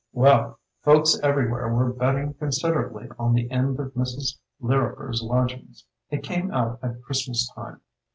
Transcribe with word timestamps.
"Well, 0.13 0.57
folks 0.83 1.19
everywhere 1.21 1.71
were 1.71 1.93
bet 1.93 2.15
ting 2.15 2.33
considerably 2.33 3.09
on 3.19 3.33
the 3.35 3.51
end 3.51 3.79
of 3.79 3.93
'Mrs. 3.93 4.39
Lirriper's 4.59 5.21
Lodgings'. 5.21 5.85
It 6.09 6.23
came 6.23 6.51
out 6.51 6.79
at 6.81 7.03
Christmas 7.03 7.47
time. 7.53 7.81